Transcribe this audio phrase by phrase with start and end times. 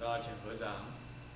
[0.00, 0.86] 大家请合掌。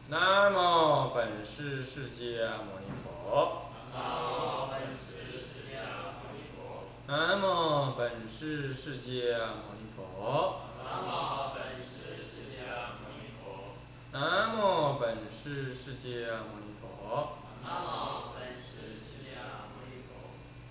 [0.08, 3.68] 南无本师释迦牟尼佛。
[3.92, 5.84] 南无本师释迦
[6.16, 6.88] 牟尼佛。
[7.06, 10.62] 南无本师释迦牟尼佛。
[10.82, 13.76] 南无本师释迦牟尼佛。
[14.12, 17.36] 南无本师释迦牟尼佛。
[17.62, 20.08] 南无本师释迦牟尼佛。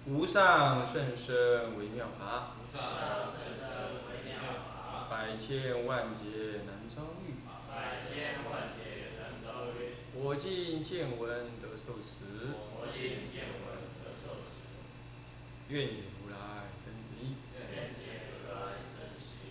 [0.08, 2.82] 无上甚深微妙法，无上
[3.38, 3.62] 甚深
[4.10, 4.34] 微妙
[4.66, 7.38] 法，百千万劫难遭遇。
[7.74, 9.98] 百千万劫难遭遇。
[10.14, 13.02] 我今见闻得受持，我今
[13.34, 13.66] 见闻
[13.98, 14.62] 得受持，
[15.70, 17.36] 愿解如来真实义。
[17.58, 19.46] 愿解如来真实义。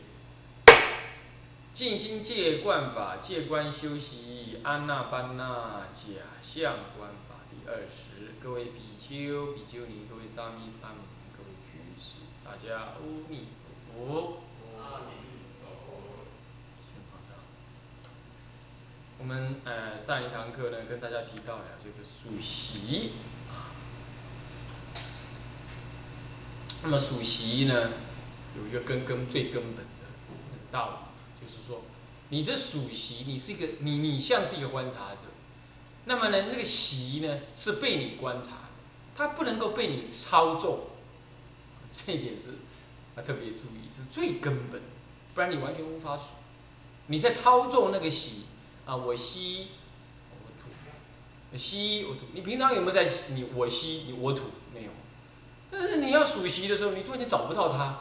[1.75, 8.35] 静心戒观法，戒观修习安那班那假象观法第二十。
[8.41, 14.43] 各位比丘、比丘尼，各位沙弥、沙弥尼，各位居士，大家阿弥陀佛。
[14.79, 15.11] 阿弥
[15.61, 16.27] 陀佛。
[16.79, 17.35] 先放上。
[19.23, 23.13] 我们呃上一堂课呢，跟大家提到了这个属习
[23.49, 23.71] 啊。
[26.83, 27.91] 那么属习呢，
[28.59, 29.83] 有一个根根最根本的
[30.73, 31.07] 道
[31.39, 31.83] 理，就是说，
[32.31, 35.21] 你这属习，你是一个你你像是一个观察者，
[36.07, 38.71] 那么呢，那个习呢是被你观察，
[39.15, 40.87] 它不能够被你操纵，
[41.93, 42.55] 这一点是
[43.17, 44.83] 要特别注意，是最根本，
[45.33, 46.25] 不然你完全无法数。
[47.07, 48.47] 你在操纵那个习
[48.93, 49.69] 啊，我吸，
[50.31, 50.69] 我吐，
[51.51, 52.27] 我吸我吐。
[52.35, 54.51] 你平常有没有在你我吸你我吐？
[54.75, 54.91] 没有。
[55.71, 58.01] 但是你要数习的时候，你突然间找不到它，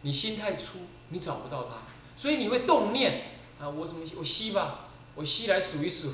[0.00, 0.78] 你心太粗，
[1.10, 1.82] 你找不到它，
[2.16, 3.24] 所以你会动念
[3.60, 4.14] 啊，我怎么吸？
[4.16, 6.10] 我吸吧，我吸来数一数，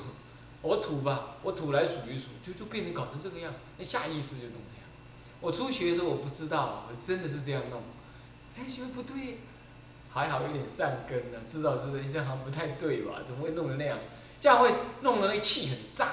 [0.62, 4.84] 我吐吧，我吐来数一数，就就变成搞成这个样，那下意识就弄这样。
[5.40, 7.80] 我初学的时候我不知道，我真的是这样弄，
[8.58, 9.38] 哎，觉得不对。
[10.12, 13.20] 还好有点善根呢、知道知道，这样好像不太对吧？
[13.24, 13.98] 怎么会弄成那样？
[14.38, 16.08] 这样会弄得那个气很胀，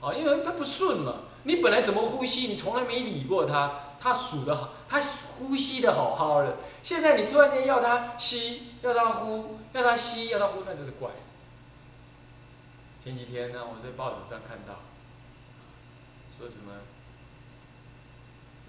[0.00, 1.22] 啊，因为它不顺嘛。
[1.44, 11.10] 你本来怎么呼吸，你从来没理过它，它数的好，它呼吸的好好的，现在你突然间要它吸，要它呼，要它吸，要它呼，那就是怪。
[13.02, 14.82] 前几天呢，我在报纸上看到，
[16.38, 16.74] 说什么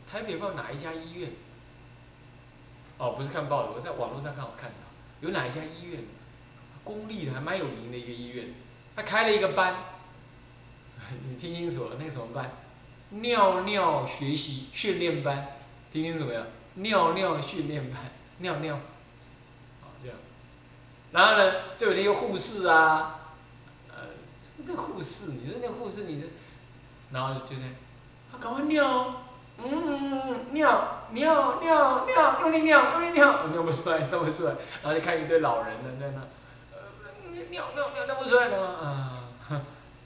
[0.09, 1.29] 台北不知道哪一家医院。
[3.03, 4.75] 哦，不是看报纸，我在网络上看，我看到
[5.19, 6.05] 有哪一家医院，
[6.85, 8.53] 公立的还蛮有名的一个医院，
[8.95, 9.75] 他开了一个班，
[11.29, 12.49] 你听清楚了，那个什么班？
[13.09, 15.49] 尿尿学习训练班，
[15.91, 16.45] 听清楚没有？
[16.75, 17.99] 尿尿训练班，
[18.37, 18.75] 尿尿，
[19.81, 20.17] 好这样，
[21.11, 23.33] 然后呢，就有那个护士啊，
[23.89, 23.95] 呃，
[24.65, 26.27] 那护士，你说那护士，你这，
[27.11, 27.63] 然后就这样，
[28.31, 29.23] 他赶快尿。
[29.57, 36.21] 嗯，尿尿尿尿，用力尿，用力尿，尿不出来，尿不出来，然后就看一堆老人呢在那，
[36.71, 39.23] 呃，尿尿尿尿不出来了啊，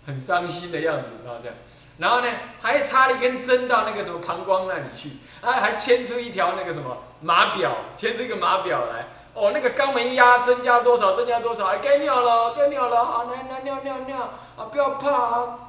[0.06, 1.56] 很伤心的样子，然后这样，
[1.98, 2.28] 然后呢，
[2.62, 14.20] 还插了一根针到那个什么膀胱那里去，啊，还牵出一条那个什么码表，牵出一个码表来，哦，那个肛门压增加多少，增加多少，哎，该尿了，该尿了，好，来来尿尿尿，
[14.58, 15.60] 啊，不要怕啊。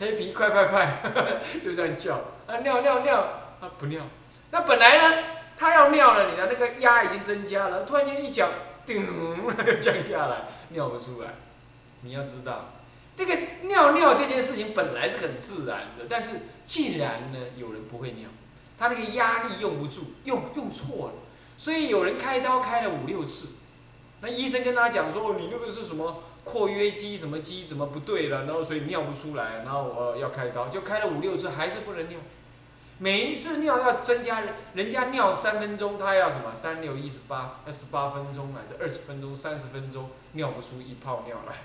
[0.00, 1.02] 黑皮快快快，
[1.62, 2.18] 就这样叫
[2.48, 3.20] 啊尿尿尿
[3.60, 4.02] 啊不尿，
[4.50, 5.24] 那本来呢
[5.58, 8.48] 他要尿了，你的那个压已经增加了，突然间一脚，
[8.86, 9.06] 叮，
[9.80, 11.34] 降下来，尿不出来。
[12.00, 12.70] 你要知道，
[13.14, 18.30] 这个尿尿这件事情本来是很自然的，但是既然呢有人不会尿，
[18.78, 21.12] 他那个压力用不住，用用错了，
[21.58, 23.56] 所以有人开刀开了五六次，
[24.22, 26.22] 那医生跟他讲说，你那个是什么？
[26.44, 28.44] 括约肌什么肌怎么不对了？
[28.46, 32.18] 然后所以尿不出来，然后我要开刀，就开了五六次还是不能尿。
[33.00, 34.42] 每一次尿要增加
[34.74, 41.58] 人，家尿三分钟，他要什么三六一十八，要十八分钟还是二十分钟、三十分钟尿不出一泡尿来，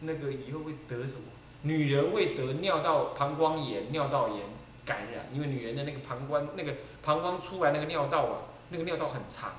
[0.00, 1.24] 那个以后会得什么？
[1.62, 4.38] 女人会得尿道膀胱炎、尿道炎
[4.86, 9.52] 感染，因为女人的那个膀胱那个膀胱出来那个尿道啊，那个尿道很长，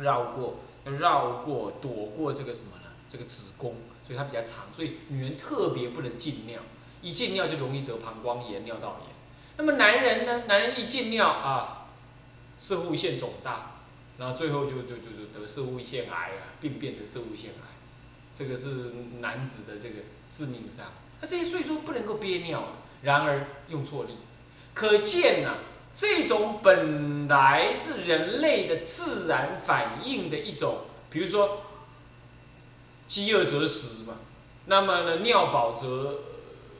[0.00, 2.90] 绕过绕过躲过这个什么呢？
[3.08, 6.60] 这个子宫，所以它比较长，所以女人特别不能禁尿，
[7.02, 9.11] 一禁尿就容易得膀胱炎、尿道炎。
[9.62, 10.42] 那么男人呢？
[10.48, 11.86] 男人一禁尿啊，
[12.58, 13.76] 射护腺肿大，
[14.18, 17.68] 然后最后就就就就得射护腺癌啊，并变成射护腺癌，
[18.34, 20.86] 这个是男子的这个致命伤。
[21.20, 22.70] 那这些所以说不能够憋尿，
[23.02, 24.16] 然而用错力，
[24.74, 25.58] 可见呐，
[25.94, 31.66] 这种本来是人类的自然反应的一种，比如说。
[33.08, 34.14] 饥饿则食嘛，
[34.64, 36.20] 那么呢，尿饱则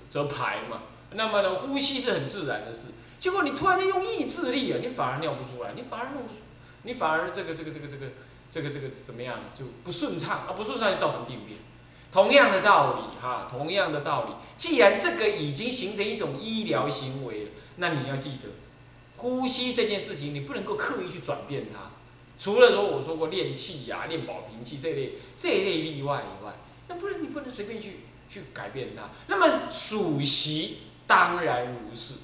[0.09, 0.81] 则排嘛，
[1.15, 2.89] 那么呢，呼吸是很自然的事。
[3.19, 6.41] 结果你突然间用意志力啊，你反而尿不出来，你反而弄不出，
[6.83, 8.07] 你反而这个这个这个这个
[8.51, 10.53] 这个这个怎么样就不顺畅啊？
[10.57, 11.59] 不顺畅就造成病变。
[12.11, 14.35] 同样的道理哈，同样的道理。
[14.59, 18.51] 既然这个已经形成一种医疗行为了，那你要记得，
[19.17, 21.93] 呼吸这件事情你不能够刻意去转变它。
[22.39, 26.53] 除了说我说过练气呀、练保平气这类这一类例外以外，
[26.89, 29.11] 那不能你不能随便去去改变它。
[29.29, 30.79] 那么数息
[31.13, 32.15] 当然如是。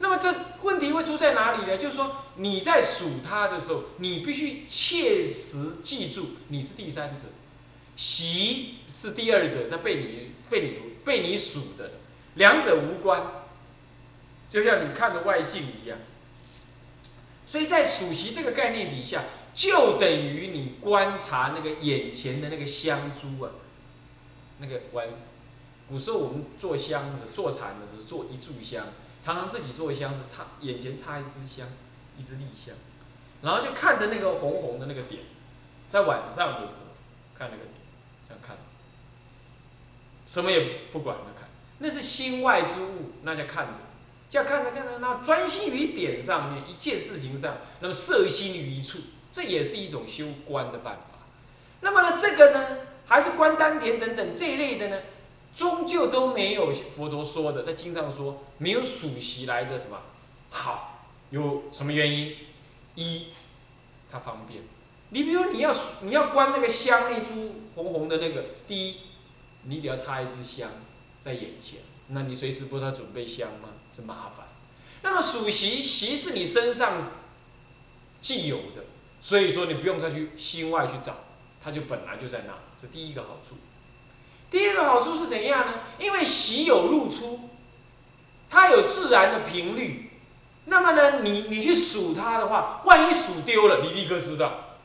[0.00, 1.78] 那么这问题会出在哪里呢？
[1.78, 7.22] 就是说你在数它的时候，你必须切实记住你是第三者，
[7.96, 10.76] 习是第二者在被你被你
[11.06, 11.92] 被你数的，
[12.34, 13.22] 两者无关，
[14.50, 15.96] 就像你看着外境一样。
[17.46, 19.24] 所以在数息这个概念底下，
[19.54, 23.52] 就等于你观察那个眼前的那个香珠啊，
[24.58, 25.08] 那个玩，
[25.88, 28.86] 古时候我们做香子、做禅的时候做一炷香，
[29.20, 31.66] 常常自己做香是插眼前插一支香，
[32.18, 32.74] 一支立香，
[33.42, 35.22] 然后就看着那个红红的那个点，
[35.88, 36.72] 在晚上的时候
[37.34, 37.74] 看那个点，
[38.28, 38.56] 这样看，
[40.26, 41.48] 什么也不管的看，
[41.78, 43.72] 那是心外之物，那叫看着。
[44.30, 48.98] 这样看着看着，那专心于点上面一件事情上，那么摄心于一处，
[49.30, 51.20] 这也是一种修观的办法。
[51.82, 55.02] 那么呢，这个呢，还是观丹田等等这一类的呢，
[55.54, 60.00] 终究都没有佛陀说的，在经上说没有属习来的什么
[60.50, 62.36] 好，有什么原因？
[62.96, 63.26] 一，
[64.10, 64.62] 它方便。
[65.10, 65.72] 你比如你要
[66.02, 68.96] 你要观那个香那株红红的那个，第一，
[69.62, 70.70] 你得要插一支香
[71.20, 73.68] 在眼前，那你随时不知道准备香吗？
[73.94, 74.48] 是麻烦，
[75.02, 77.12] 那么属习习是你身上
[78.20, 78.86] 既有的，
[79.20, 81.16] 所以说你不用再去心外去找，
[81.62, 83.56] 它就本来就在那，这第一个好处。
[84.54, 85.72] 第二个好处是怎样呢？
[85.98, 87.50] 因为习有入出，
[88.48, 90.12] 它有自然的频率，
[90.66, 94.76] 那么呢，你你去数它的话，万一数丢了，你立刻知道。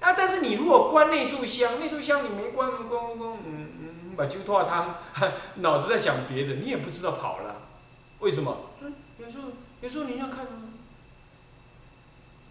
[0.00, 4.96] 啊，但是你如果关那炷香，那炷香你没关关关关，嗯嗯，把酒拖汤，
[5.62, 7.62] 脑子在想别的，你也不知道跑了。
[8.18, 8.56] 为什么？
[8.80, 9.50] 嗯，有时候
[9.82, 10.48] 有时候你要看，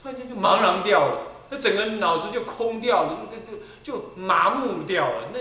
[0.01, 5.27] 突然间就茫然掉了，那整个脑子就空掉了，就就就麻木掉了。
[5.33, 5.39] 那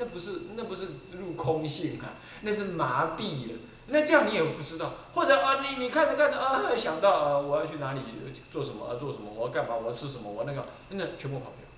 [0.00, 3.58] 那不是那不是入空性啊，那是麻痹了。
[3.88, 8.00] 那这样你也不知道，或者啊，你你看着看着啊，想到啊，我要去哪里
[8.50, 11.68] 做什么啊，做什么，我要干嘛，我要吃什么，我那个那全部跑掉。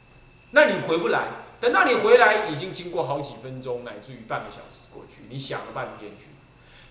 [0.53, 1.29] 那你回不来，
[1.59, 6.27] 等到你回来，已经经过好几分钟，乃至于半个小时过去，你想了半天去。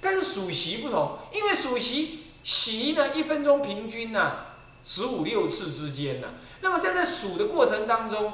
[0.02, 4.38] 但是数息不同，因为数息息呢，一分钟平均呢
[4.84, 6.30] 十五六次之间呢。
[6.62, 8.34] 那么在这数的过程当中，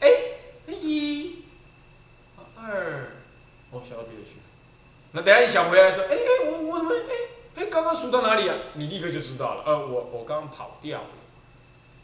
[0.00, 0.08] 哎，
[0.66, 1.39] 一，
[2.62, 3.12] 二，
[3.70, 4.36] 哦，想到别的去。
[5.12, 8.56] 那等下你想回来说，哎哎，我我怎么哎哎，刚刚数到哪里啊？
[8.74, 9.64] 你立刻就知道了。
[9.66, 11.08] 呃，我我刚刚跑掉了，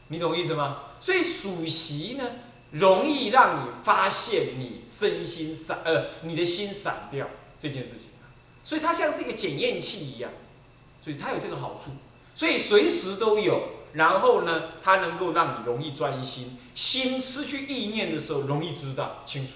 [0.09, 0.85] 你懂意思吗？
[0.99, 2.25] 所以数息呢，
[2.73, 8.09] 容易让你发现你身心散，呃，你的心散掉这件事情。
[8.65, 10.31] 所以它像是一个检验器一样，
[11.01, 11.93] 所以它有这个好处，
[12.35, 13.77] 所以随时都有。
[13.93, 19.53] 然后呢，它能够让你容易专心，心失去意念的时候容易知道清楚。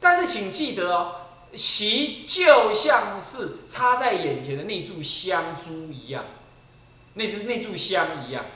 [0.00, 1.16] 但是请记得哦，
[1.54, 6.24] 习就像是插在眼前的那柱香珠一样，
[7.14, 8.46] 那是那柱香一样，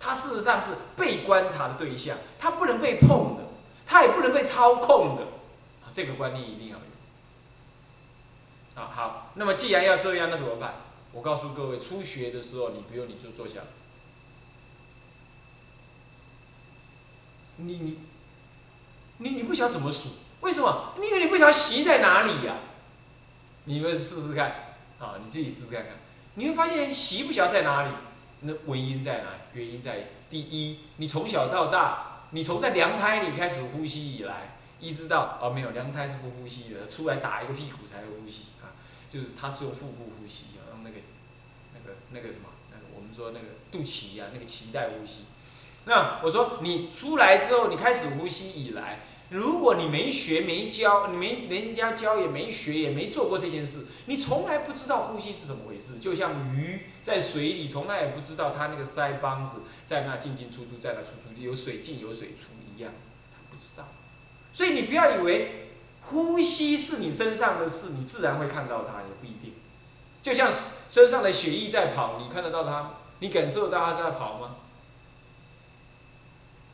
[0.00, 3.44] 它事实上是被观察的对象，它不能被碰的，
[3.86, 5.26] 它也不能被操控的。
[5.92, 8.82] 这个观念一定要有。
[8.82, 10.74] 啊好，那么既然要这样，那怎么办？
[11.12, 13.60] 我告诉各位，初学的时候，你不用你就坐下。
[17.56, 17.98] 你你，
[19.18, 20.08] 你你不晓得怎么数？
[20.44, 20.92] 为什么？
[21.00, 22.56] 因为你不晓得习在哪里呀？
[23.64, 25.92] 你们试试看，啊，你自己试试看看，
[26.34, 27.88] 你会发现习不晓得在哪里。
[28.40, 29.30] 那原因在哪？
[29.54, 38.76] 原因在第一，你从小到大，你从在娘胎里开始呼吸以来，一直到哦没有，娘胎是不呼吸的，出来打一个屁股才会呼吸啊。
[39.08, 40.96] 就是它是用腹部呼吸，用那个、
[41.72, 45.24] 那个、那个什么，那个我们说那个肚脐呀，那个脐带呼吸。
[45.86, 49.00] 那我说你出来之后，你开始呼吸以来，
[49.34, 55.98] 如果你没学、没教，你没人家教也没学也没做过这件事，你从来不知道呼吸是怎么回事。
[55.98, 62.92] 就像鱼在水里，从来也不知道它那个腮帮子在那进进出出，在那出出，有水进有水出一样，
[63.32, 63.88] 他不知道。
[64.52, 65.60] 所以你不要以为。
[66.06, 69.54] 呼吸是你身上的事，你自然会看到它，也不一定。
[70.22, 70.52] 就像
[70.86, 74.56] 身上的血液在跑，你看得到它，你感受到它在跑吗？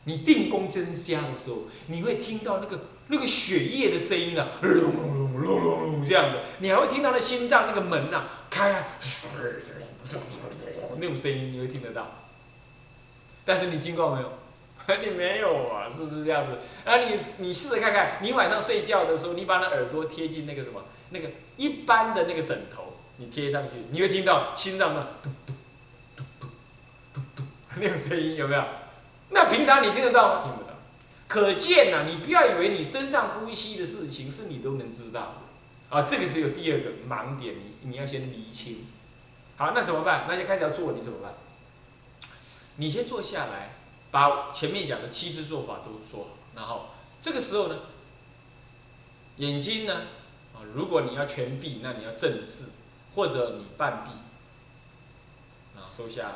[0.05, 8.87] 你定功真香的时候，你会听到那个那个血液的声音啊，隆隆隆隆隆隆这样子，你还会听到那心脏那个门呐开啊，
[10.97, 12.19] 那种声音你会听得到。
[13.43, 14.31] 但是你听过没有？
[15.03, 16.57] 你没有啊，是不是这样子？
[16.83, 25.53] 啊，你你试着看看，你晚上睡觉的时候，你把那耳朵贴近那个什么，那个一般的那个枕头，你贴上去，你会听到心脏的嘟嘟
[26.15, 26.23] 嘟
[27.13, 27.43] 嘟嘟嘟
[27.79, 28.63] 那种声音，有没有？
[29.31, 30.43] 那平常你听得到吗？
[30.43, 30.69] 听不到。
[31.27, 35.21] 可见呐、你不要以为你身上呼吸的事情是你都能知道
[35.89, 38.85] 的，啊，这个是有第二个盲点，你你要先厘清。
[39.55, 40.25] 好，那怎么办？
[40.27, 41.33] 那就开始要做，你怎么办？
[42.75, 43.75] 你先坐下来，
[44.11, 46.89] 把前面讲的七支做法都做好，然后
[47.21, 47.79] 这个时候呢，
[49.37, 49.93] 眼睛呢，
[50.53, 52.65] 啊，如果你要全闭，那你要正视，
[53.15, 54.11] 或者你半闭，
[55.75, 56.33] 然后收下颚，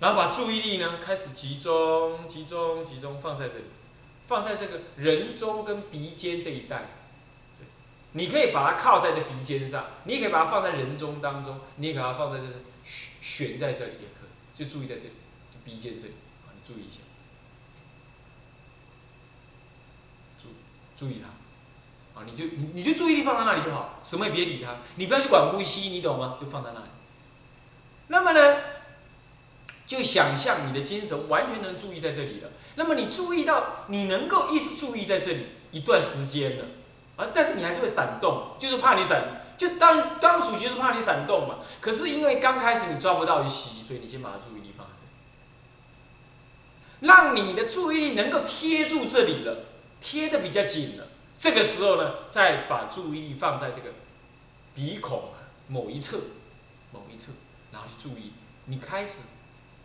[0.00, 3.64] 然后把注意力呢开始集中、集中、集中放在这里，
[4.26, 6.88] 放在这个人中跟鼻尖这一带。
[8.16, 12.44] 你可以把它靠在这鼻尖上，你也可以把它放在人中当中，你也可以把它放在这
[12.84, 15.14] 悬悬在这里也可以，就注意在这里，
[15.50, 16.14] 就鼻尖这里，
[16.46, 17.00] 啊，你注意一下，
[20.38, 20.50] 注
[20.96, 26.38] 注意它，啊，你就你你就注意力放在那里就好，什么也别理它，你不要去管呼吸，你懂吗？
[26.40, 26.86] 就放在那里。
[28.06, 28.60] 那么呢，
[29.94, 32.50] 就想象你的精神完全能注意在这里了。
[32.74, 36.64] 那么你注意到你能够一直注意在这里一段时间了，
[37.16, 41.60] 啊，但是你还是会闪动，就是怕你闪，就当当属就是怕你闪动嘛。
[41.80, 44.92] 可是因为刚开始你抓不到息，所以你先把注意力放在
[47.00, 49.66] 这里，让你的注意力能够贴住这里了，
[50.00, 51.06] 贴的比较紧了。
[51.38, 53.90] 这个时候呢，再把注意力放在这个
[54.74, 55.30] 鼻孔
[55.68, 56.18] 某一侧，
[56.90, 57.32] 某一侧，
[57.70, 58.32] 然后去注意，
[58.64, 59.20] 你开始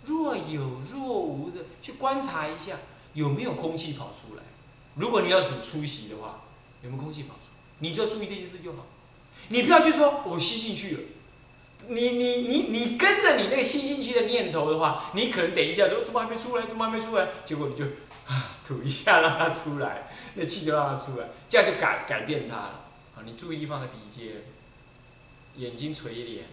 [0.06, 2.78] 若有若无的去观察一下
[3.14, 4.44] 有没有空气跑出来。
[4.96, 6.42] 如果你要数出息的话，
[6.82, 7.42] 有没有空气跑出，
[7.80, 8.86] 你就要注意这件事就好。
[9.50, 11.02] 你不要去说我吸进去了，
[11.88, 17.86] 你你你你跟着你那个吸进去的念头的话，你可能等一下说怎么还没出来，怎么还没出来，结果你就
[18.28, 22.86] 啊 吐一下让它出来，那气就让它出来，这样就改改变它了。
[23.16, 24.44] 好，你注意力放在鼻尖，
[25.56, 26.46] 眼睛垂脸。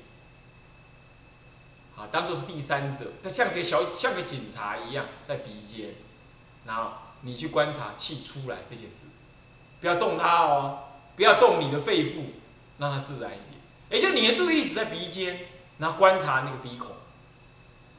[1.96, 5.94] 啊，当做是第三者，他像谁小像个警察一样在鼻尖，
[6.66, 9.06] 然后你去观察气出来这件事，
[9.80, 10.84] 不要动它哦，
[11.16, 12.32] 不要动你的肺部，
[12.78, 13.60] 让它自然一点。
[13.88, 15.46] 也就你的注意力只在鼻尖，
[15.78, 16.96] 然后观察那个鼻孔，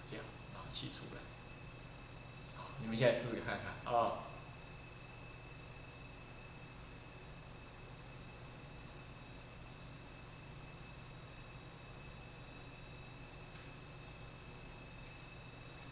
[0.06, 0.24] 这样，
[0.54, 1.22] 然后气出来。
[2.56, 4.27] 好，你们现在试试看看啊。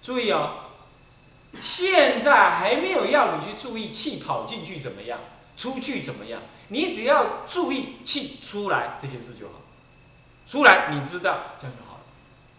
[0.05, 0.65] 注意哦，
[1.59, 5.19] 现在还没有要你去注意气跑进去怎么样，
[5.57, 9.53] 出去怎么样，你只要注意气出来这件事就好。
[10.45, 12.03] 出来你知道，这样就好了。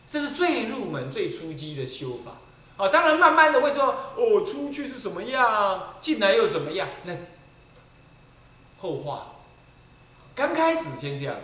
[0.08, 2.32] 这是最入门、最初级的修法。
[2.78, 7.14] 哦，当然慢慢的会说，哦，出去是什么样，进来又怎么样，那
[8.80, 9.34] 后话。
[10.34, 11.36] 刚开始先这样。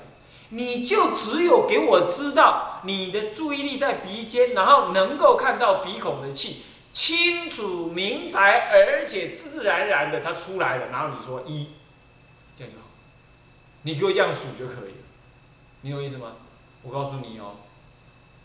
[0.54, 11.68] 你就只有给我知道你的注意力在鼻尖，然后能够看到鼻孔的气清楚明白，而且自然然的它出来了，然后你说一，
[12.54, 12.86] 这样就好，
[13.80, 15.04] 你给我这样数就可以了，
[15.80, 16.32] 你懂意思吗？
[16.82, 17.56] 我告诉你哦，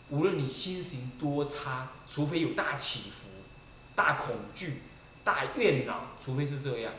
[0.08, 3.28] 无论你心情多差，除非有大起伏、
[3.94, 4.80] 大恐惧、
[5.24, 6.90] 大怨恼，除非是这样，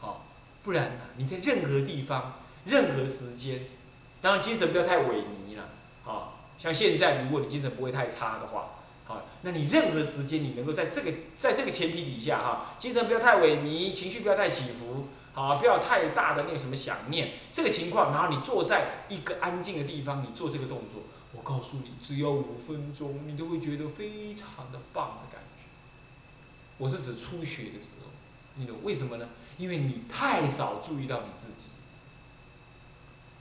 [0.00, 0.26] 好，
[0.62, 3.64] 不然呢，你在任何地方、任何时间。
[4.20, 5.70] 当然，精神不要太萎靡了，
[6.04, 8.70] 好，像现在，如果你精神不会太差的话，
[9.06, 25.64] 好，那你任何时间你能够在这个在这个前提底下哈，精神不要太萎靡，情绪不要太起伏，好，不要太大的那个什么想念，这个情况，然后你坐在一个安静的地方，你做这个动作，我告诉你，只要五分钟，你都会觉得非常的棒的感觉。
[26.76, 28.10] 我是指初学的时候，
[28.56, 29.28] 你懂为什么呢？
[29.56, 31.70] 因为你太少注意到你自己。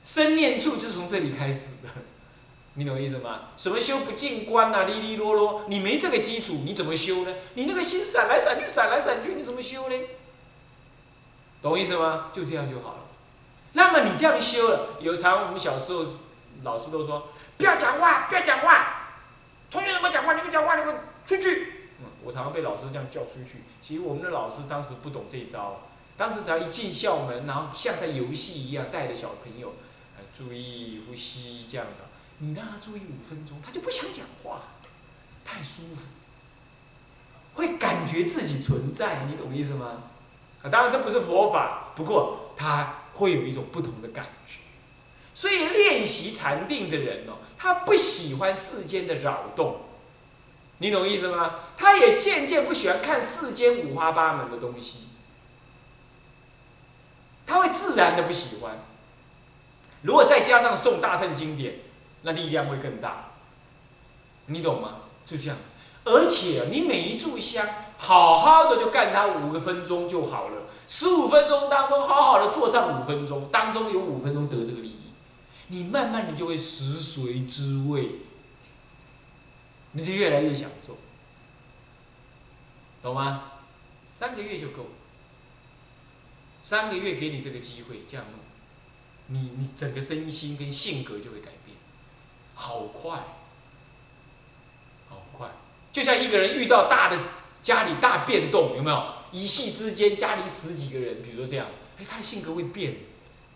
[0.01, 1.89] 生念处就是从这里开始的，
[2.75, 3.49] 你懂我意思吗？
[3.57, 7.33] 什么修不进观呐，哩哩啰啰，你没这个基础，你怎么修呢？
[7.55, 9.95] 你那个心闪来闪去，闪来闪去，你怎么修呢？
[11.61, 12.31] 懂我意思吗？
[12.33, 12.99] 就这样就好了。
[13.73, 16.05] 那么你这样修了，有常我们小时候
[16.63, 17.27] 老师都说，
[17.57, 19.11] 不要讲话，不要讲话，
[19.69, 20.33] 同学怎么讲话？
[20.33, 21.73] 你们讲话，你们出去。
[21.99, 23.63] 嗯，我常常被老师这样叫出去。
[23.81, 25.81] 其实我们的老师当时不懂这一招，
[26.15, 29.73] 当时只要一进校门，然后像在游戏一样带着小朋友。
[30.35, 32.03] 注意呼吸，这样子，
[32.37, 34.61] 你让他注意五分钟，他就不想讲话，
[35.43, 36.07] 太舒服，
[37.55, 40.03] 会感觉自己存在，你懂意思吗？
[40.63, 44.59] 啊，当然这不是佛法，不过他会有一种不同的感觉。
[45.33, 49.81] 所以练习禅定的人哦，他不喜欢世间的扰动，
[50.79, 51.55] 你懂意思吗？
[51.77, 55.07] 他也渐渐不喜欢看世间五花八门的东西，
[57.45, 58.79] 他会自然的不喜欢。
[60.01, 61.75] 如果再加上诵大圣经典，
[62.21, 63.31] 那力量会更大，
[64.45, 65.01] 你懂吗？
[65.25, 65.57] 就这样。
[66.05, 70.63] 而且你每一炷香，好好的就干它五个分钟就好了。
[70.87, 75.11] 十五分钟当中，好好的做上五分钟，当中有五分钟得这个利益，
[75.67, 78.21] 你慢慢的就会食髓知味，
[79.91, 80.97] 你就越来越享受，
[83.03, 83.51] 懂吗？
[84.09, 84.87] 三个月就够，
[86.63, 88.39] 三个月给你这个机会这样弄，
[89.29, 91.77] 你你整个身心跟性格就会改变，
[92.55, 93.19] 好快，
[95.07, 95.49] 好快，
[95.93, 97.19] 就像一个人遇到大的
[97.61, 99.13] 家里大变动，有没有？
[99.31, 101.67] 一夕之间家里死几个人，比如说这样，
[101.99, 102.97] 哎，他的性格会变，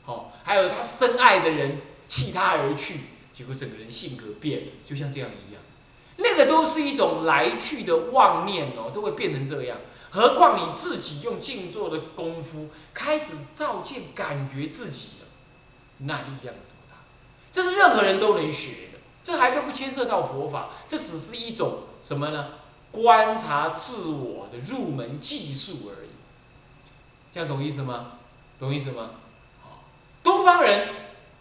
[0.04, 3.00] 好，还有他深爱的人弃他而去，
[3.34, 5.64] 结果整个人性格变了，就像这样一样，
[6.18, 9.80] 那个都是一种来去的妄念哦，都会变成这样。
[10.12, 15.23] 何况你自己用静坐的功夫开始照见感觉自己，
[16.00, 16.98] 那力量有多大？
[17.52, 22.50] 这是任何人都能学的，这还都不牵涉到佛法，这只是一种什么呢？
[22.92, 26.10] 观察自我的入门技术而已，
[27.34, 28.20] 这样懂意思吗？
[28.60, 29.12] 懂意思吗？
[29.62, 29.84] 好，
[30.22, 30.90] 东方人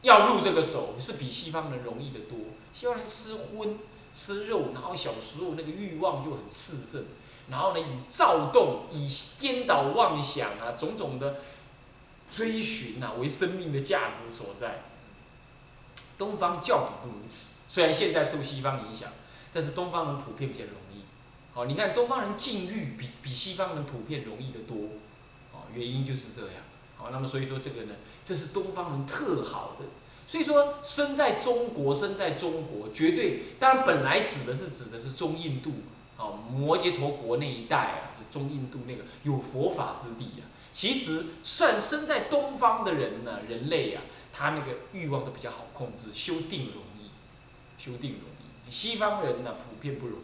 [0.00, 2.38] 要入这个手是比西方人容易的多。
[2.72, 3.78] 西方人吃荤
[4.14, 7.04] 吃肉，然后小时候那个欲望就很炽盛，
[7.50, 9.06] 然后呢以躁动、以
[9.38, 11.36] 颠倒妄想啊种种的
[12.32, 14.84] 追寻啊为生命的价值所在。
[16.16, 19.10] 东方较比不如此，虽然现在受西方影响，
[19.52, 21.02] 但是东方人普遍比较容易。
[21.52, 24.76] 好，你看东方人禁欲比比西方人普遍容易得多，
[25.52, 26.62] 哦，原因就是这样。
[26.96, 29.84] 好，那么所以说这个呢，这是东方人特好的。
[30.24, 35.72] 所以说，生在中国，生在中国，绝对当然本来指的是指的是中印度，
[36.16, 40.46] 哦，摩羯陀国那一带啊，是中印度那个有佛法之地啊。
[40.72, 47.10] 其实算生在东方的人呢，人类啊，他那个欲望都比较好控制，修定容易，
[47.78, 48.70] 修定容易。
[48.70, 50.22] 西方人呢，普遍不容易。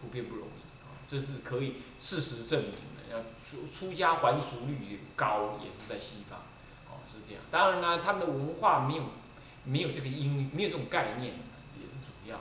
[0.00, 2.78] 普遍不容易啊，这是可以事实证明的。
[3.10, 6.38] 要出出家还俗率高，也是在西方，
[6.86, 7.42] 哦，是这样。
[7.50, 9.02] 当然呢，他们的文化没有
[9.64, 11.34] 没有这个因，没有这种概念，
[11.80, 12.40] 也是主要。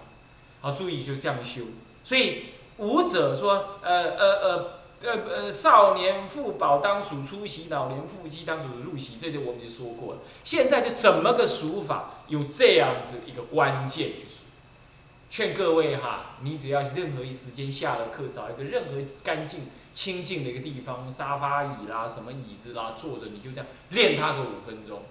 [0.62, 1.64] 好，注意就这样修。
[2.04, 2.46] 所以
[2.78, 10.20] 武者说，呃呃呃呃呃，少年富宝当属出席，老年富妻当属入席，这就我们就说过了。
[10.44, 14.38] 现在就怎么个数法，有这样子一个关键就是。
[15.30, 25.02] 劝各位哈，你只要任何一时间下了课，找一个任何干净、清净的一个地方，沙发椅啦、什么椅子啦，坐着你就这样练它个五分钟。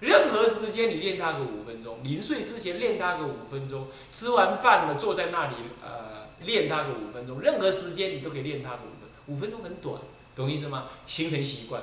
[0.00, 7.40] 任何时间你练它个五分钟，临睡之前练它个五分钟，吃完饭了坐在那里呃练它个五分钟。
[7.40, 9.94] 任何时间你都可以练它个五分钟，五分钟很短，
[10.34, 10.88] 懂意思吗？
[11.06, 11.80] 形成习惯，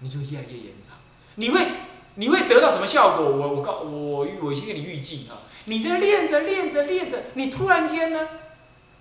[0.00, 0.96] 你就越来越延长。
[1.36, 1.66] 你会
[2.16, 3.24] 你会得到什么效果？
[3.24, 5.38] 我我告我我先给你预计啊。
[5.66, 8.28] 你在练着练着练着，你突然间呢，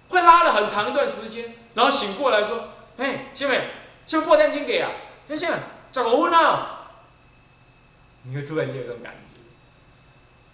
[0.10, 3.70] 会拉了很长一段时间，然后醒过来说：“哎，妹妹，
[4.06, 4.92] 像破天经给啊，
[5.28, 5.60] 那现在
[5.92, 6.78] 怎么问呢？”
[8.24, 9.40] 你会突然间有这种感觉，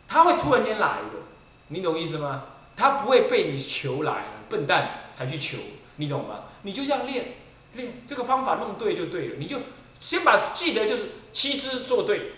[0.07, 1.19] 他会突然间来的，
[1.67, 2.45] 你懂意思吗？
[2.77, 5.57] 他不会被你求来，笨蛋才去求，
[5.97, 6.45] 你懂吗？
[6.63, 7.33] 你就这样练，
[7.73, 9.59] 练这个方法弄对就对了，你就
[9.99, 12.33] 先把记得就是七支做对，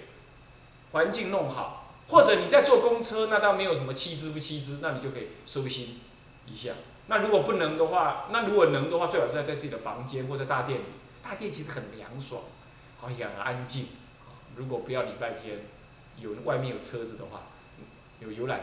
[0.92, 1.84] 环境弄好。
[2.08, 6.00] 或者你在坐公车，那倒没有什么七支不七支，那你就可以收心
[6.46, 6.74] 一下。
[7.08, 10.84] 那如果不能的话，那如果能的话，最好是在在自己的房间或者大殿里。
[11.24, 12.44] 大殿其实很凉爽，
[13.00, 13.88] 好很安静。
[14.56, 15.62] 如果不要礼拜天，
[16.20, 17.48] 有外面有车子的话，
[18.20, 18.62] 有游览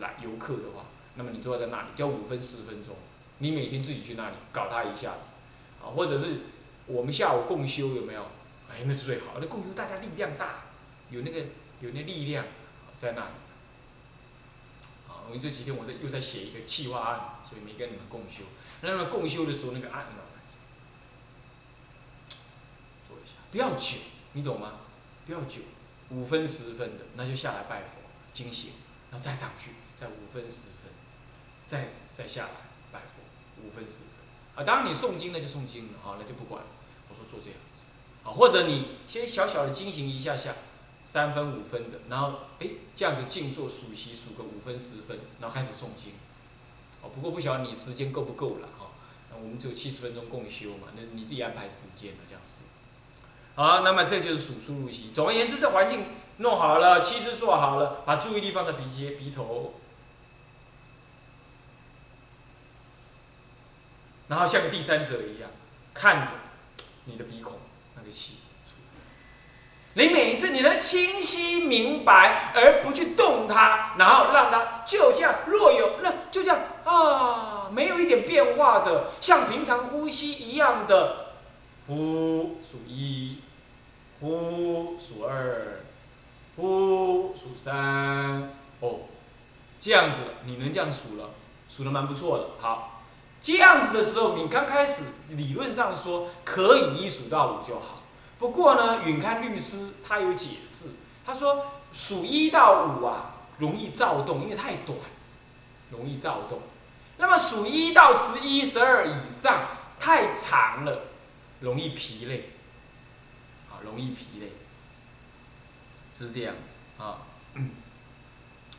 [0.00, 2.96] 来游客的话，那么你坐在那里，就五分十分钟，
[3.40, 5.34] 你每天自己去那里搞他一下子，
[5.82, 6.42] 啊，或者是
[6.86, 8.22] 我们下午共修有没有？
[8.70, 10.64] 哎，那是最好，那共修大家力量大，
[11.10, 11.40] 有那个
[11.80, 12.46] 有那力量。
[13.00, 13.32] 在那里，
[15.08, 18.44] 啊，因为这几天我在又在写一个企划案，所以没跟你们共修。
[18.82, 20.22] 那么共修的时候，那个案呢，
[23.08, 23.96] 做一下，不要久，
[24.34, 24.80] 你懂吗？
[25.24, 25.62] 不要久，
[26.10, 27.94] 五分十分的，那就下来拜佛、
[28.34, 28.72] 惊醒，
[29.10, 30.92] 然后再上去，再五分十分，
[31.64, 32.50] 再再下来
[32.92, 33.22] 拜佛，
[33.64, 34.06] 五分十分。
[34.56, 36.68] 啊，当然你诵经那就诵经了，啊，那就不管了。
[37.08, 37.82] 我说做这样子，
[38.24, 40.54] 啊，或者你先小小的惊醒一下下。
[41.02, 46.12] 三分五分的，然后哎，这样子静坐数息数个五分十分，然后开始诵经。
[47.02, 48.88] 哦，不过不晓得你时间够不够了哈。
[49.30, 52.60] 那我们只有七十分钟共修嘛，那你自己安排时间了，这样是。
[53.56, 55.10] 好，那么这就是数出入息。
[55.12, 56.04] 总而言之，这环境
[56.36, 59.79] 弄好了，气质做好了，把注意力放在鼻尖、鼻头。
[64.30, 65.50] 然后像个第三者一样
[65.92, 66.30] 看着
[67.06, 67.58] 你的鼻孔
[67.96, 68.36] 那个气。
[69.94, 81.32] 你每一次你能清晰明白，而不去动它，然后让它就这样若有那就这样啊，没有一点变化的，像平常呼吸一样的
[81.88, 83.38] 呼数一，
[84.20, 85.80] 呼数二，
[86.54, 89.00] 呼数三，哦，
[89.80, 91.30] 这样子你能这样数了，
[91.68, 92.44] 数的蛮不错的。
[92.60, 92.99] 好，
[93.42, 98.02] 这样子的时候，你刚开始理论上说可以一数到五就好。
[98.38, 100.90] 不过呢，允刊律师他有解释，
[101.24, 104.96] 他说数一到五啊，容易躁动，因为太短，
[105.90, 106.60] 容易躁动。
[107.18, 111.02] 那么数一到十一、十二以上太长了，
[111.60, 112.50] 容易疲累，
[113.70, 114.52] 啊，容易疲累，
[116.14, 117.18] 是这样子啊。
[117.54, 117.70] 嗯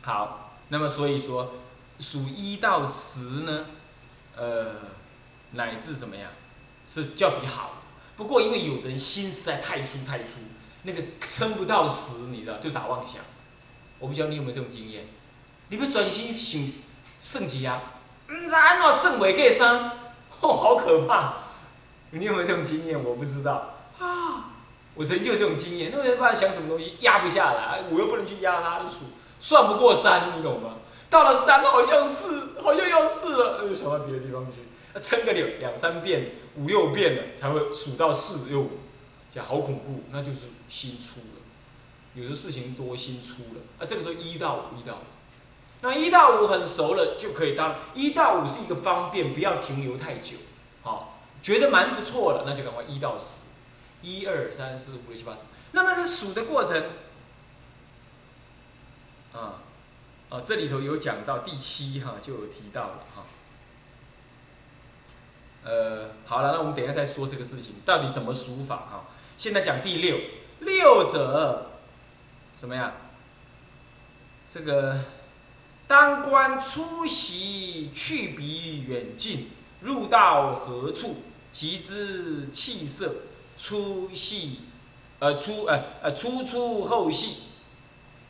[0.02, 1.54] 好，那么所以说
[2.00, 3.67] 数一到十呢，
[4.35, 4.75] 呃，
[5.51, 6.31] 乃至怎么样，
[6.87, 7.81] 是较比好。
[8.15, 10.39] 不过，因为有的人心实在太粗太粗，
[10.83, 13.21] 那个撑不到死，你知道，就打妄想。
[13.99, 15.05] 我不知道你有没有这种经验？
[15.69, 16.73] 你不专心想
[17.19, 17.81] 算几啊？
[18.29, 19.91] 唔知安怎算袂过三，
[20.39, 21.33] 哦，好可怕！
[22.11, 23.03] 你有没有这种经验？
[23.03, 24.51] 我不知道啊。
[24.93, 29.05] 我曾经有这种经验，那没办法想什么东西压不下来，我又不能去压它，数
[29.39, 30.75] 算不过三，你懂吗？
[31.12, 34.62] 到了三好像是，好像要四了，又想到别的地方去。
[35.00, 38.71] 撑个两两三遍、五六遍了，才会数到四又五，
[39.30, 41.41] 讲好恐怖，那就是心粗了。
[42.13, 45.04] 有的事情多心粗了，啊，这个时候一到五，一到五，
[45.82, 50.36] 那一到五很熟了就可以当一到五是一个方便，不要停留太久，
[50.82, 53.43] 好，觉得蛮不错了，那就赶快一到十，
[54.02, 55.43] 一二三四五六七八十。
[55.71, 56.84] 那么这数的过程，
[59.32, 59.63] 啊，
[60.31, 63.25] 啊，这里头有讲到第七哈，就有提到了哈。
[65.65, 69.11] 呃，好了，那我们等一下再说这个事情到底怎么数法啊？
[69.37, 70.17] 现在讲第六，
[70.61, 71.71] 六者
[72.57, 72.93] 什么呀？
[74.49, 75.01] 这个
[75.85, 79.49] 当观出席去彼远近，
[79.81, 83.15] 入到何处，即知气色
[83.57, 84.61] 粗细，
[85.19, 87.50] 呃粗呃呃粗粗后细。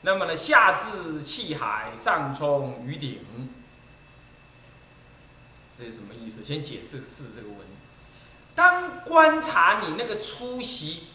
[0.03, 3.19] 那么呢，下至气海，上冲于顶。
[5.77, 6.43] 这是什么意思？
[6.43, 7.57] 先解释“四”这个文。
[8.53, 11.07] 当观察你那个出席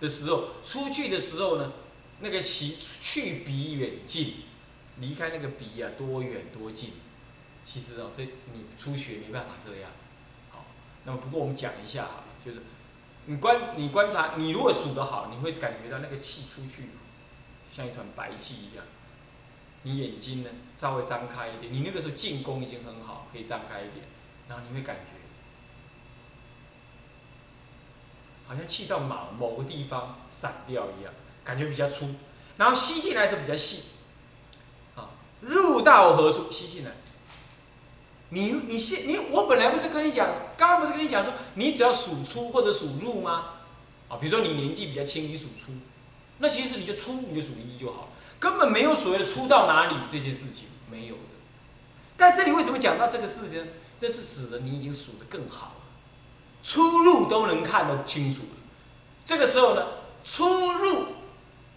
[0.00, 1.72] 的时候，出去的时候呢，
[2.20, 4.34] 那个席去鼻远近，
[4.98, 6.92] 离开那个鼻啊，多远多近？
[7.64, 9.90] 其实哦，这你初学没办法这样。
[10.50, 10.66] 好，
[11.04, 12.62] 那么不过我们讲一下哈，就是
[13.26, 16.90] 你观你观察，你如果数得好，你会感觉到那个气出去，
[17.74, 18.84] 像一团白气一样。
[19.82, 24.06] 你眼睛呢稍微张开一点，你那个时候进攻已经很好，可以张开一点。
[24.48, 25.10] 然后你会感觉，
[28.46, 32.14] 好像气到某某个地方散掉一样，感觉比较粗。
[32.56, 33.94] 然后吸进来时候比较细，
[34.94, 35.10] 啊，
[35.40, 36.52] 入到何处？
[36.52, 36.92] 吸进来。
[38.28, 43.54] 你你现你我本来不是跟你讲，刚刚不是跟你讲说，你只要数出或者数入吗？
[44.08, 45.72] 啊，比如说你年纪比较轻，你数出，
[46.44, 51.20] 那其实你就出你就数一就好了，根本没有所谓的出到哪里这件事情没有的。
[52.18, 53.66] 但这里为什么讲到这个事情？
[53.98, 55.74] 这是使得你已经数得更好了，
[56.62, 58.48] 出入都能看得清楚了。
[59.24, 59.86] 这个时候呢，
[60.22, 61.06] 出入，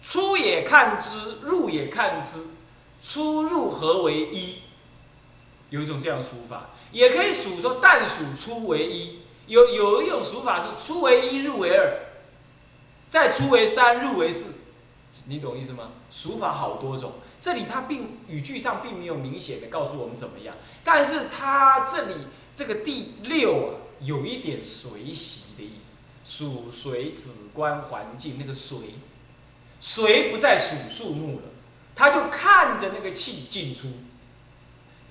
[0.02, 2.48] 出也看之，入也看之，
[3.02, 4.56] 出入合为一。
[5.70, 9.20] 有一种这样的数法，也可以数说但数出为一。
[9.46, 12.00] 有有一种数法是出为一，入为二，
[13.08, 14.56] 再出为三，入为四。
[15.28, 15.90] 你懂意思吗？
[16.10, 17.12] 数法好多种。
[17.38, 22.14] 这里它并语句上并没有明显的告诉我们怎么样，但是它这里
[22.54, 28.94] 这个第六啊，有一点随习的意思，属随子观环境那个随，
[29.78, 31.42] 随不再数数目了，
[31.94, 33.88] 他就看着那个气进出。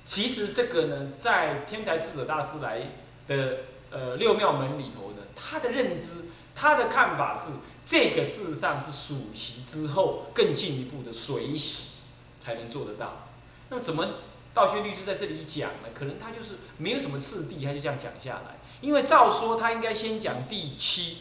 [0.03, 2.81] 其实这个呢，在天台智者大师来
[3.27, 3.59] 的
[3.91, 6.25] 呃六妙门里头呢，他的认知，
[6.55, 7.51] 他的看法是，
[7.87, 11.93] 这个事实上是属习之后更进一步的随习。
[12.39, 13.27] 才能做得到。
[13.67, 14.07] 那么怎么
[14.53, 15.89] 道学律师在这里讲呢？
[15.93, 18.55] 可能他就是没有什么次第，他就这样讲下来。
[18.79, 21.17] 因为照说他应该先讲第七，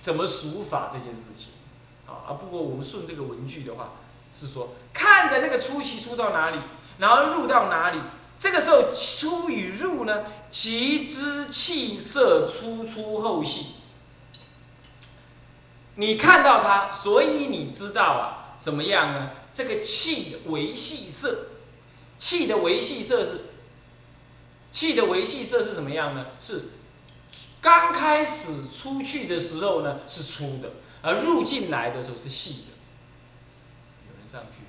[0.00, 1.52] 怎么数法这件事情。
[2.08, 3.92] 啊，不过我们顺这个文句的话，
[4.32, 6.58] 是说看着那个出息出到哪里，
[6.98, 8.00] 然后入到哪里。
[8.36, 13.66] 这个时候出与入呢，其之气色出出后细。
[15.96, 19.30] 你看到它，所以你知道啊，怎么样呢？
[19.52, 21.48] 这个气的维系色，
[22.18, 23.40] 气的维系色是
[24.70, 26.28] 气的维系色是怎么样呢？
[26.40, 26.70] 是
[27.60, 30.70] 刚开始出去的时候呢是粗的，
[31.02, 32.72] 而入进来的时候是细的。
[34.08, 34.62] 有人上去。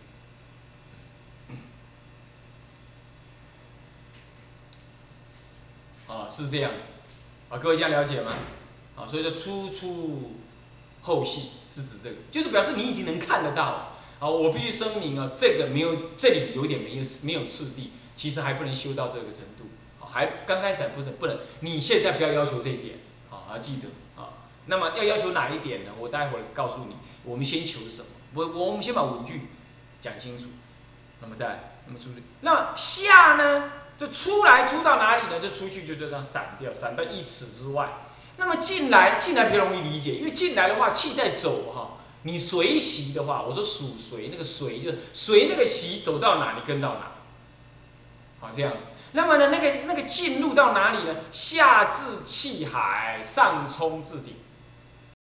[6.06, 6.88] 啊，是这样子，
[7.50, 8.34] 啊，各位这样了解吗？
[8.96, 10.34] 啊，所以说粗粗
[11.04, 13.90] 后细是指这个，就是表示你已经能看得到了。
[14.20, 19.66] 啊，我必须声明啊，这个没有，这里有点没有没有次第，其实还不能修到这个程度，
[20.00, 23.90] 还刚开始还不能不能，你现在不要要求这一点，啊，要记得
[24.22, 24.48] 啊。
[24.68, 25.92] 那么要要求哪一点呢？
[26.00, 28.08] 我待会儿告诉你，我们先求什么？
[28.34, 29.50] 我我们先把文句
[30.00, 30.46] 讲清楚，
[31.20, 33.72] 那么再那么出去，那下呢？
[33.98, 35.40] 就出来出到哪里呢？
[35.40, 37.90] 就出去就这样散掉，散到一尺之外。
[38.38, 41.90] 那么进来进来比较容易理解，因为进来的话气在走哈。
[42.24, 47.12] 你随习的话，我说属随，那个随就是随那个习走到哪，你跟到哪。
[48.40, 48.86] 好这样子。
[49.12, 51.18] 那么呢，那个那个进入到哪里呢？
[51.32, 54.36] 下至气海，上冲至顶。